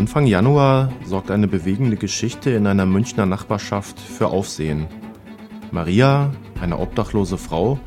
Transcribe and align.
Anfang 0.00 0.26
Januar 0.26 0.90
sorgt 1.04 1.30
eine 1.30 1.46
bewegende 1.46 1.98
Geschichte 1.98 2.48
in 2.48 2.66
einer 2.66 2.86
Münchner 2.86 3.26
Nachbarschaft 3.26 4.00
für 4.00 4.28
Aufsehen. 4.28 4.86
Maria, 5.72 6.32
eine 6.58 6.78
obdachlose 6.78 7.36
Frau, 7.36 7.78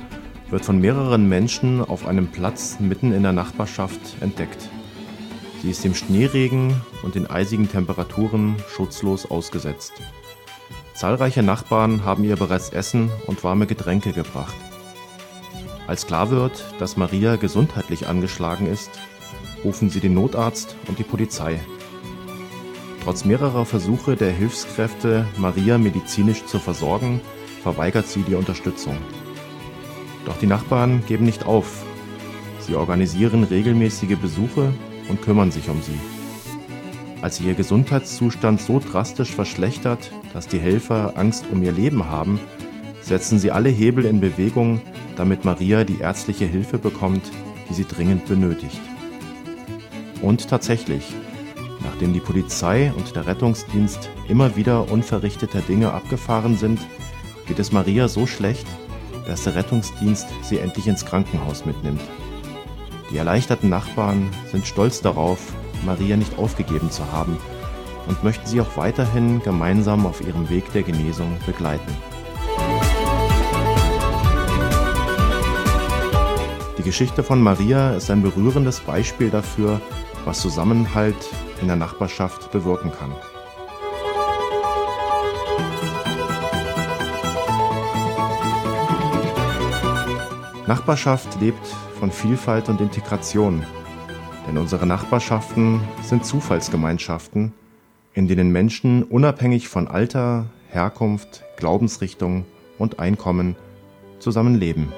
wird 0.52 0.64
von 0.64 0.78
mehreren 0.78 1.28
Menschen 1.28 1.82
auf 1.84 2.06
einem 2.06 2.28
Platz 2.28 2.78
mitten 2.80 3.14
in 3.14 3.24
der 3.24 3.32
Nachbarschaft 3.32 4.00
entdeckt. 4.22 4.70
Sie 5.64 5.72
ist 5.72 5.84
dem 5.84 5.96
Schneeregen 5.96 6.80
und 7.02 7.16
den 7.16 7.28
eisigen 7.28 7.68
Temperaturen 7.68 8.58
schutzlos 8.70 9.32
ausgesetzt. 9.32 9.94
Zahlreiche 10.94 11.42
Nachbarn 11.42 12.06
haben 12.06 12.26
ihr 12.26 12.36
bereits 12.36 12.70
Essen 12.70 13.10
und 13.26 13.44
warme 13.44 13.66
Getränke 13.66 14.12
gebracht. 14.12 14.56
Als 15.88 16.06
klar 16.06 16.30
wird, 16.30 16.64
dass 16.78 16.96
Maria 16.96 17.38
gesundheitlich 17.38 18.08
angeschlagen 18.08 18.68
ist, 18.68 18.92
rufen 19.64 19.90
sie 19.90 20.00
den 20.00 20.14
Notarzt 20.14 20.76
und 20.88 21.00
die 21.00 21.04
Polizei. 21.04 21.60
Trotz 23.04 23.26
mehrerer 23.26 23.66
Versuche 23.66 24.16
der 24.16 24.32
Hilfskräfte, 24.32 25.28
Maria 25.36 25.78
medizinisch 25.78 26.46
zu 26.46 26.58
versorgen, 26.58 27.20
verweigert 27.62 28.08
sie 28.08 28.22
die 28.22 28.36
Unterstützung. 28.36 28.96
Doch 30.26 30.38
die 30.38 30.48
Nachbarn 30.48 31.04
geben 31.06 31.26
nicht 31.26 31.46
auf. 31.46 31.84
Sie 32.62 32.76
organisieren 32.76 33.44
regelmäßige 33.44 34.18
Besuche 34.18 34.72
und 35.10 35.22
kümmern 35.22 35.52
sich 35.52 35.68
um 35.68 35.82
sie. 35.82 36.00
Als 37.22 37.42
ihr 37.42 37.56
Gesundheitszustand 37.56 38.62
so 38.62 38.80
drastisch 38.80 39.32
verschlechtert, 39.32 40.12
dass 40.32 40.48
die 40.48 40.60
Helfer 40.60 41.14
Angst 41.18 41.44
um 41.52 41.62
ihr 41.62 41.74
Leben 41.74 42.10
haben, 42.10 42.40
setzen 43.02 43.38
sie 43.38 43.52
alle 43.52 43.70
Hebel 43.70 44.06
in 44.06 44.22
Bewegung, 44.22 44.80
damit 45.18 45.44
Maria 45.44 45.84
die 45.84 46.00
ärztliche 46.00 46.46
Hilfe 46.46 46.78
bekommt, 46.78 47.24
die 47.70 47.74
sie 47.74 47.86
dringend 47.86 48.28
benötigt. 48.28 48.80
Und 50.22 50.48
tatsächlich, 50.48 51.14
nachdem 51.84 52.14
die 52.14 52.20
Polizei 52.20 52.92
und 52.96 53.16
der 53.16 53.28
Rettungsdienst 53.28 54.10
immer 54.28 54.56
wieder 54.56 54.92
unverrichteter 54.92 55.62
Dinge 55.62 55.92
abgefahren 55.92 56.58
sind, 56.58 56.80
geht 57.48 57.60
es 57.60 57.72
Maria 57.72 58.08
so 58.08 58.26
schlecht, 58.26 58.68
dass 59.26 59.44
der 59.44 59.56
Rettungsdienst 59.56 60.28
sie 60.42 60.60
endlich 60.60 60.88
ins 60.88 61.06
Krankenhaus 61.06 61.66
mitnimmt. 61.66 62.02
Die 63.12 63.18
erleichterten 63.18 63.70
Nachbarn 63.70 64.30
sind 64.52 64.66
stolz 64.66 65.02
darauf, 65.02 65.40
Maria 65.86 66.18
nicht 66.18 66.38
aufgegeben 66.38 66.90
zu 66.92 67.12
haben 67.12 67.38
und 68.08 68.24
möchten 68.24 68.48
sie 68.48 68.62
auch 68.62 68.78
weiterhin 68.78 69.42
gemeinsam 69.42 70.06
auf 70.06 70.22
ihrem 70.22 70.50
Weg 70.50 70.72
der 70.74 70.84
Genesung 70.84 71.38
begleiten. 71.46 71.92
Die 76.78 76.84
Geschichte 76.84 77.24
von 77.24 77.42
Maria 77.42 77.92
ist 77.92 78.10
ein 78.10 78.22
berührendes 78.22 78.80
Beispiel 78.82 79.30
dafür, 79.30 79.80
was 80.26 80.42
Zusammenhalt 80.42 81.16
in 81.62 81.68
der 81.68 81.76
Nachbarschaft 81.76 82.52
bewirken 82.52 82.92
kann. 82.92 83.12
Nachbarschaft 90.68 91.40
lebt 91.42 91.68
von 92.00 92.12
Vielfalt 92.12 92.70
und 92.70 92.80
Integration, 92.80 93.66
denn 94.48 94.58
unsere 94.58 94.86
Nachbarschaften 94.86 95.82
sind 96.02 96.26
Zufallsgemeinschaften, 96.26 97.54
in 98.14 98.28
denen 98.28 98.52
Menschen 98.52 99.04
unabhängig 99.04 99.68
von 99.68 99.88
Alter, 99.88 100.46
Herkunft, 100.70 101.44
Glaubensrichtung 101.58 102.46
und 102.78 103.00
Einkommen 103.00 103.56
zusammenleben. 104.20 104.94